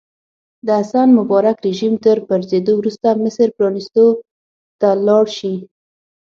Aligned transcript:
د 0.65 0.67
حسن 0.79 1.07
مبارک 1.19 1.57
رژیم 1.67 1.93
تر 2.05 2.17
پرځېدو 2.29 2.73
وروسته 2.77 3.07
مصر 3.23 3.47
پرانیستو 3.57 4.05
ته 4.79 4.89
لاړ 5.07 5.25
شي. 5.37 5.53